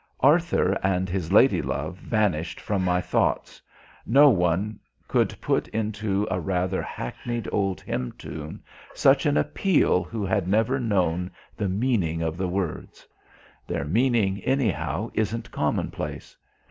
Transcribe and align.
Arthur 0.21 0.71
and 0.81 1.07
his 1.07 1.31
lady 1.31 1.61
love 1.61 1.95
vanished 1.99 2.59
from 2.59 2.83
my 2.83 2.99
thoughts. 2.99 3.61
No 4.03 4.31
one 4.31 4.79
could 5.07 5.39
put 5.39 5.67
into 5.67 6.27
a 6.31 6.39
rather 6.39 6.81
hackneyed 6.81 7.47
old 7.51 7.81
hymn 7.81 8.11
tune 8.13 8.63
such 8.95 9.27
an 9.27 9.37
appeal 9.37 10.01
who 10.03 10.25
had 10.25 10.47
never 10.47 10.79
known 10.79 11.29
the 11.55 11.69
meaning 11.69 12.23
of 12.23 12.35
the 12.35 12.47
words. 12.47 13.07
Their 13.67 13.85
meaning, 13.85 14.39
anyhow, 14.41 15.11
isn't 15.13 15.51
commonplace. 15.51 16.35